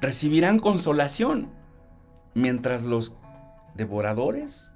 [0.00, 1.50] recibirán consolación,
[2.32, 3.14] mientras los
[3.74, 4.72] devoradores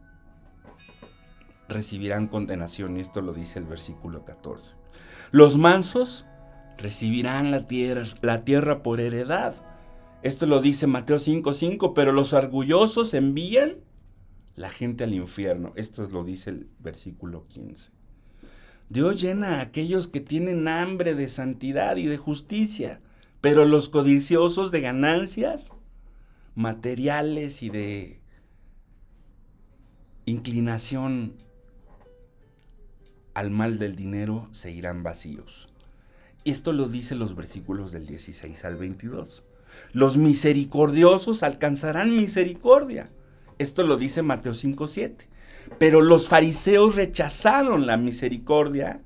[1.66, 4.74] recibirán condenación, y esto lo dice el versículo 14.
[5.30, 6.26] Los mansos
[6.76, 9.54] recibirán la tierra, la tierra por heredad.
[10.22, 13.76] Esto lo dice Mateo 5:5, pero los orgullosos envían
[14.56, 15.72] la gente al infierno.
[15.74, 17.92] Esto lo dice el versículo 15.
[18.90, 23.00] Dios llena a aquellos que tienen hambre de santidad y de justicia,
[23.44, 25.74] pero los codiciosos de ganancias
[26.54, 28.22] materiales y de
[30.24, 31.34] inclinación
[33.34, 35.68] al mal del dinero se irán vacíos.
[36.46, 39.44] Esto lo dice los versículos del 16 al 22.
[39.92, 43.10] Los misericordiosos alcanzarán misericordia.
[43.58, 45.26] Esto lo dice Mateo 5.7.
[45.78, 49.02] Pero los fariseos rechazaron la misericordia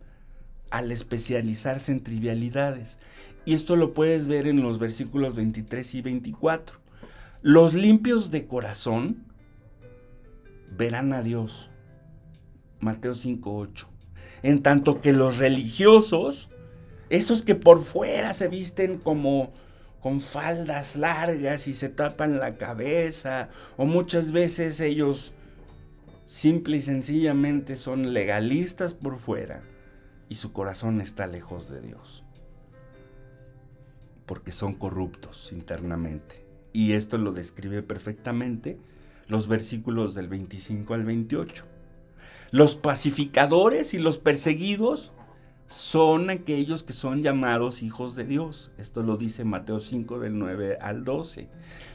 [0.71, 3.01] al especializarse en trivialidades.
[3.49, 6.81] Y esto lo puedes ver en los versículos 23 y 24.
[7.41, 9.25] Los limpios de corazón
[10.77, 11.71] verán a Dios.
[12.81, 13.87] Mateo 5.8.
[14.43, 16.51] En tanto que los religiosos,
[17.09, 19.55] esos que por fuera se visten como
[20.01, 25.33] con faldas largas y se tapan la cabeza, o muchas veces ellos
[26.27, 29.63] simple y sencillamente son legalistas por fuera
[30.29, 32.25] y su corazón está lejos de Dios,
[34.29, 36.45] porque son corruptos internamente.
[36.73, 38.79] Y esto lo describe perfectamente
[39.27, 41.65] los versículos del 25 al 28.
[42.53, 45.13] Los pacificadores y los perseguidos
[45.67, 48.71] son aquellos que son llamados hijos de Dios.
[48.79, 51.49] Esto lo dice Mateo 5 del 9 al 12.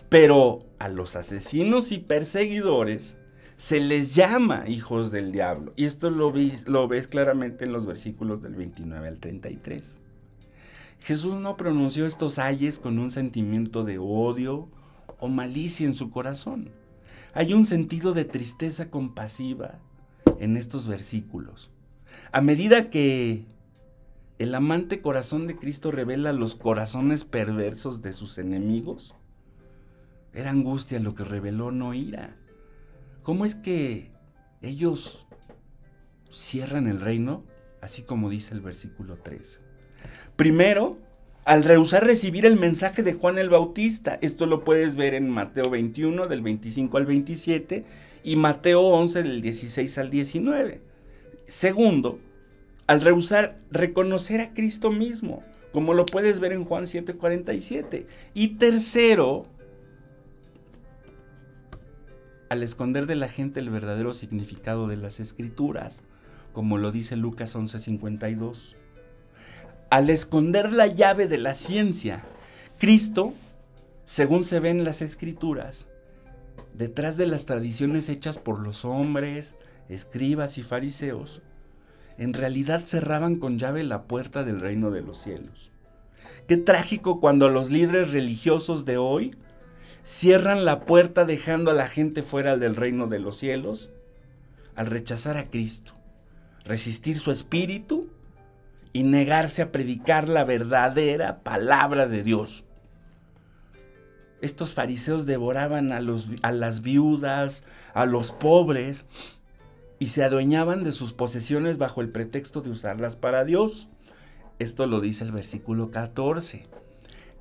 [0.09, 3.15] Pero a los asesinos y perseguidores
[3.55, 5.73] se les llama hijos del diablo.
[5.75, 10.02] Y esto lo, ves claramente en los versículos del 29 al 33.
[11.03, 14.69] Jesús no pronunció estos ayes con un sentimiento de odio
[15.19, 16.71] o malicia en su corazón.
[17.33, 19.79] Hay un sentido de tristeza compasiva
[20.39, 21.71] en estos versículos.
[22.31, 23.45] A medida que
[24.39, 29.13] el amante corazón de Cristo revela los corazones perversos de sus enemigos.
[30.31, 32.37] Era angustia lo que reveló, no ira.
[33.23, 34.13] ¿Cómo es que
[34.61, 35.27] ellos
[36.31, 37.43] cierran el reino?
[37.81, 39.62] Así como dice el versículo 3.
[40.35, 40.97] Primero,
[41.45, 44.17] al rehusar recibir el mensaje de Juan el Bautista.
[44.21, 47.83] Esto lo puedes ver en Mateo 21 del 25 al 27
[48.23, 50.81] y Mateo 11 del 16 al 19.
[51.45, 52.19] Segundo,
[52.87, 58.05] al rehusar reconocer a Cristo mismo, como lo puedes ver en Juan 7:47.
[58.33, 59.45] Y tercero,
[62.49, 66.01] al esconder de la gente el verdadero significado de las escrituras,
[66.53, 68.75] como lo dice Lucas 11:52.
[69.93, 72.25] Al esconder la llave de la ciencia,
[72.79, 73.31] Cristo,
[74.05, 75.85] según se ve en las escrituras,
[76.73, 79.55] detrás de las tradiciones hechas por los hombres,
[79.89, 81.43] escribas y fariseos,
[82.17, 85.69] en realidad cerraban con llave la puerta del reino de los cielos.
[86.47, 89.35] Qué trágico cuando los líderes religiosos de hoy
[90.03, 93.91] cierran la puerta dejando a la gente fuera del reino de los cielos
[94.73, 95.93] al rechazar a Cristo,
[96.65, 98.09] resistir su espíritu
[98.93, 102.63] y negarse a predicar la verdadera palabra de Dios.
[104.41, 107.63] Estos fariseos devoraban a, los, a las viudas,
[107.93, 109.05] a los pobres,
[109.99, 113.87] y se adueñaban de sus posesiones bajo el pretexto de usarlas para Dios.
[114.59, 116.67] Esto lo dice el versículo 14.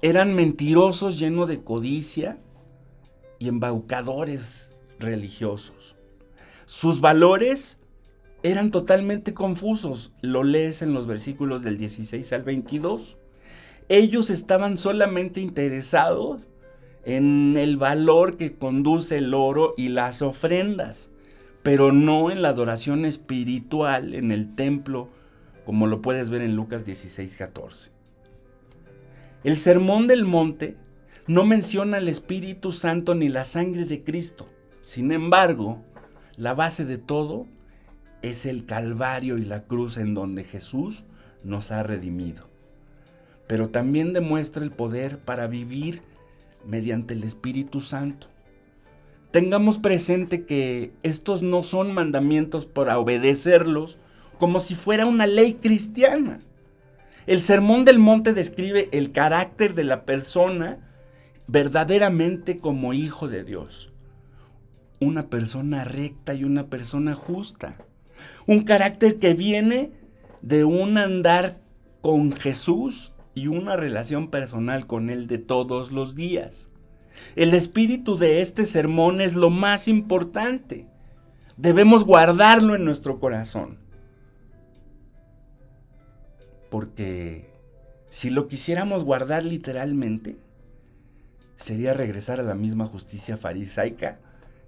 [0.00, 2.38] Eran mentirosos llenos de codicia
[3.38, 5.96] y embaucadores religiosos.
[6.66, 7.78] Sus valores
[8.42, 10.12] eran totalmente confusos.
[10.20, 13.18] Lo lees en los versículos del 16 al 22.
[13.88, 16.40] Ellos estaban solamente interesados
[17.04, 21.10] en el valor que conduce el oro y las ofrendas
[21.62, 25.08] pero no en la adoración espiritual en el templo,
[25.64, 27.90] como lo puedes ver en Lucas 16, 14.
[29.44, 30.76] El sermón del monte
[31.26, 34.48] no menciona el Espíritu Santo ni la sangre de Cristo.
[34.82, 35.82] Sin embargo,
[36.36, 37.46] la base de todo
[38.22, 41.04] es el Calvario y la cruz en donde Jesús
[41.44, 42.48] nos ha redimido.
[43.46, 46.02] Pero también demuestra el poder para vivir
[46.64, 48.32] mediante el Espíritu Santo
[49.32, 53.98] tengamos presente que estos no son mandamientos para obedecerlos
[54.38, 56.40] como si fuera una ley cristiana.
[57.26, 60.78] El Sermón del Monte describe el carácter de la persona
[61.46, 63.90] verdaderamente como hijo de Dios.
[65.00, 67.78] Una persona recta y una persona justa.
[68.46, 69.92] Un carácter que viene
[70.40, 71.60] de un andar
[72.00, 76.68] con Jesús y una relación personal con Él de todos los días.
[77.36, 80.86] El espíritu de este sermón es lo más importante.
[81.56, 83.78] debemos guardarlo en nuestro corazón.
[86.70, 87.50] Porque
[88.08, 90.38] si lo quisiéramos guardar literalmente,
[91.56, 94.18] sería regresar a la misma justicia farisaica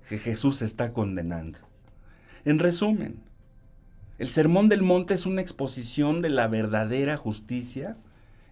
[0.09, 1.59] que Jesús está condenando.
[2.45, 3.23] En resumen,
[4.19, 7.97] el Sermón del Monte es una exposición de la verdadera justicia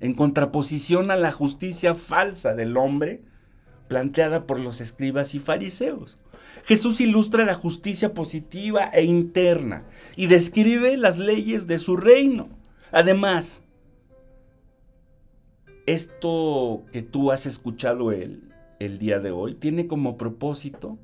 [0.00, 3.22] en contraposición a la justicia falsa del hombre
[3.86, 6.18] planteada por los escribas y fariseos.
[6.64, 9.84] Jesús ilustra la justicia positiva e interna
[10.16, 12.48] y describe las leyes de su reino.
[12.90, 13.62] Además,
[15.86, 20.98] esto que tú has escuchado el, el día de hoy tiene como propósito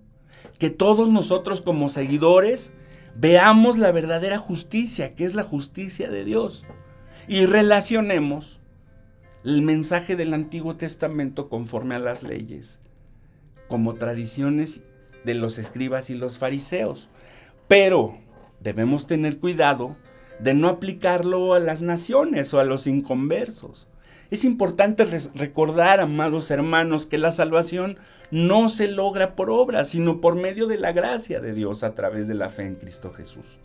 [0.59, 2.73] que todos nosotros como seguidores
[3.19, 6.64] veamos la verdadera justicia, que es la justicia de Dios,
[7.27, 8.61] y relacionemos
[9.45, 12.79] el mensaje del Antiguo Testamento conforme a las leyes,
[13.66, 14.83] como tradiciones
[15.25, 17.09] de los escribas y los fariseos.
[17.66, 18.19] Pero
[18.61, 19.97] debemos tener cuidado
[20.39, 23.88] de no aplicarlo a las naciones o a los inconversos.
[24.31, 25.05] Es importante
[25.35, 27.99] recordar, amados hermanos, que la salvación
[28.31, 32.29] no se logra por obras, sino por medio de la gracia de Dios a través
[32.29, 33.59] de la fe en Cristo Jesús.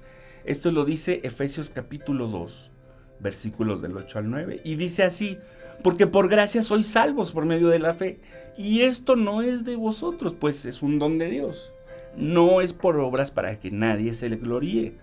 [0.45, 2.71] Esto lo dice Efesios capítulo 2,
[3.19, 4.61] versículos del 8 al 9.
[4.63, 5.37] Y dice así,
[5.83, 8.19] porque por gracia sois salvos por medio de la fe.
[8.57, 11.71] Y esto no es de vosotros, pues es un don de Dios.
[12.15, 14.95] No es por obras para que nadie se le gloríe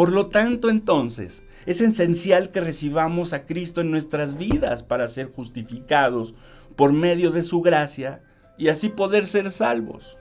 [0.00, 5.30] por lo tanto, entonces, es esencial que recibamos a Cristo en nuestras vidas para ser
[5.30, 6.34] justificados
[6.74, 8.22] por medio de su gracia
[8.56, 10.16] y así poder ser salvos.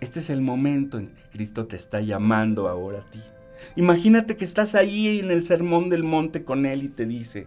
[0.00, 3.22] Este es el momento en que Cristo te está llamando ahora a ti.
[3.76, 7.46] Imagínate que estás ahí en el sermón del monte con Él y te dice,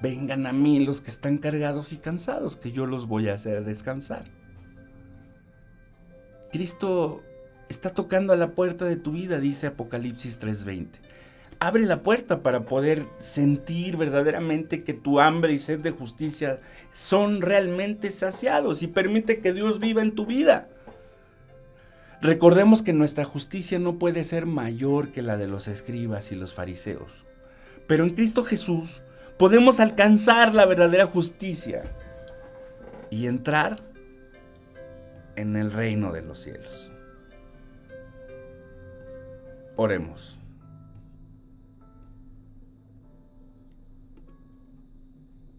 [0.00, 3.62] vengan a mí los que están cargados y cansados, que yo los voy a hacer
[3.62, 4.24] descansar.
[6.50, 7.22] Cristo
[7.68, 11.00] está tocando a la puerta de tu vida, dice Apocalipsis 3:20.
[11.58, 16.60] Abre la puerta para poder sentir verdaderamente que tu hambre y sed de justicia
[16.92, 20.68] son realmente saciados y permite que Dios viva en tu vida.
[22.20, 26.54] Recordemos que nuestra justicia no puede ser mayor que la de los escribas y los
[26.54, 27.24] fariseos.
[27.86, 29.02] Pero en Cristo Jesús
[29.38, 31.84] podemos alcanzar la verdadera justicia
[33.10, 33.82] y entrar
[35.36, 36.90] en el reino de los cielos.
[39.76, 40.38] Oremos.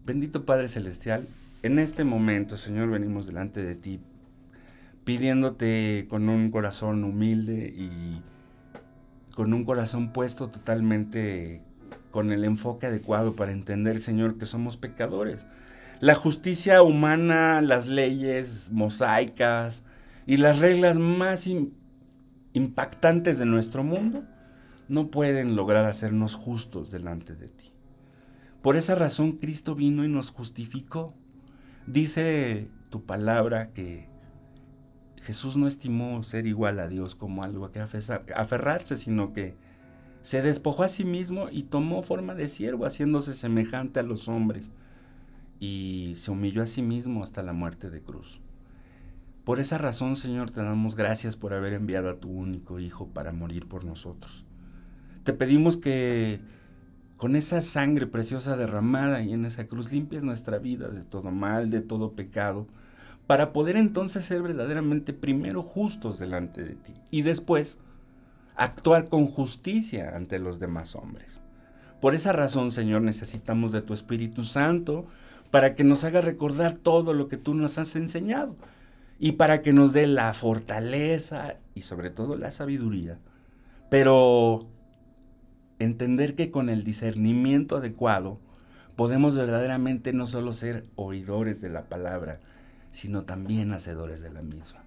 [0.04, 1.28] Bendito Padre Celestial,
[1.62, 4.00] en este momento, Señor, venimos delante de ti
[5.04, 8.20] pidiéndote con un corazón humilde y
[9.34, 11.62] con un corazón puesto totalmente
[12.10, 15.46] con el enfoque adecuado para entender, Señor, que somos pecadores.
[16.00, 19.82] La justicia humana, las leyes mosaicas
[20.26, 21.46] y las reglas más
[22.52, 24.24] impactantes de nuestro mundo
[24.88, 27.72] no pueden lograr hacernos justos delante de ti.
[28.62, 31.14] Por esa razón Cristo vino y nos justificó.
[31.86, 34.08] Dice tu palabra que
[35.22, 39.56] Jesús no estimó ser igual a Dios como algo que aferrarse, sino que
[40.22, 44.70] se despojó a sí mismo y tomó forma de siervo, haciéndose semejante a los hombres,
[45.60, 48.40] y se humilló a sí mismo hasta la muerte de cruz.
[49.48, 53.32] Por esa razón, Señor, te damos gracias por haber enviado a tu único Hijo para
[53.32, 54.44] morir por nosotros.
[55.24, 56.40] Te pedimos que
[57.16, 61.70] con esa sangre preciosa derramada y en esa cruz limpies nuestra vida de todo mal,
[61.70, 62.66] de todo pecado,
[63.26, 67.78] para poder entonces ser verdaderamente primero justos delante de ti y después
[68.54, 71.40] actuar con justicia ante los demás hombres.
[72.02, 75.06] Por esa razón, Señor, necesitamos de tu Espíritu Santo
[75.50, 78.54] para que nos haga recordar todo lo que tú nos has enseñado
[79.18, 83.18] y para que nos dé la fortaleza y sobre todo la sabiduría.
[83.90, 84.68] Pero
[85.78, 88.38] entender que con el discernimiento adecuado
[88.96, 92.40] podemos verdaderamente no solo ser oidores de la palabra,
[92.90, 94.84] sino también hacedores de la misma.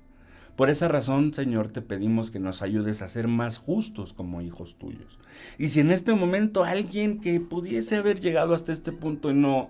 [0.55, 4.75] Por esa razón, Señor, te pedimos que nos ayudes a ser más justos como hijos
[4.77, 5.17] tuyos.
[5.57, 9.69] Y si en este momento alguien que pudiese haber llegado hasta este punto y no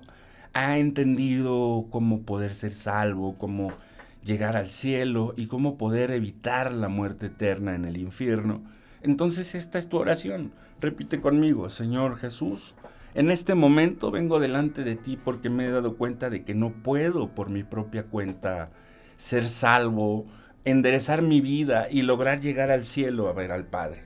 [0.53, 3.71] ha entendido cómo poder ser salvo, cómo
[4.23, 8.63] llegar al cielo y cómo poder evitar la muerte eterna en el infierno,
[9.01, 10.51] entonces esta es tu oración.
[10.79, 12.75] Repite conmigo, Señor Jesús,
[13.13, 16.71] en este momento vengo delante de ti porque me he dado cuenta de que no
[16.83, 18.71] puedo por mi propia cuenta
[19.17, 20.25] ser salvo,
[20.63, 24.03] enderezar mi vida y lograr llegar al cielo a ver al Padre.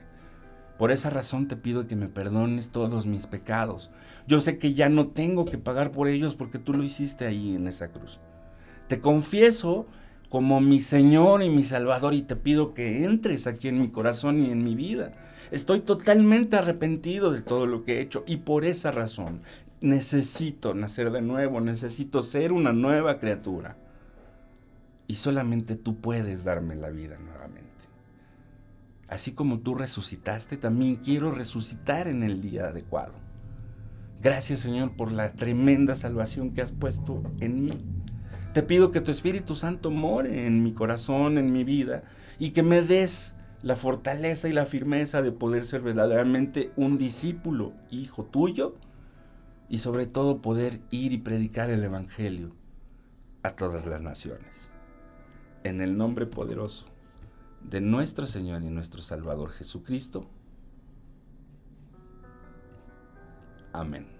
[0.78, 3.90] Por esa razón te pido que me perdones todos mis pecados.
[4.26, 7.54] Yo sé que ya no tengo que pagar por ellos porque tú lo hiciste ahí
[7.54, 8.20] en esa cruz.
[8.88, 9.86] Te confieso
[10.28, 14.40] como mi Señor y mi Salvador y te pido que entres aquí en mi corazón
[14.40, 15.12] y en mi vida.
[15.50, 19.40] Estoy totalmente arrepentido de todo lo que he hecho y por esa razón
[19.80, 23.76] necesito nacer de nuevo, necesito ser una nueva criatura.
[25.06, 27.66] Y solamente tú puedes darme la vida nuevamente.
[29.08, 33.14] Así como tú resucitaste, también quiero resucitar en el día adecuado.
[34.20, 37.95] Gracias Señor por la tremenda salvación que has puesto en mí.
[38.56, 42.04] Te pido que tu Espíritu Santo more en mi corazón, en mi vida,
[42.38, 47.74] y que me des la fortaleza y la firmeza de poder ser verdaderamente un discípulo,
[47.90, 48.76] hijo tuyo,
[49.68, 52.56] y sobre todo poder ir y predicar el Evangelio
[53.42, 54.70] a todas las naciones.
[55.62, 56.86] En el nombre poderoso
[57.62, 60.30] de nuestro Señor y nuestro Salvador Jesucristo.
[63.74, 64.15] Amén.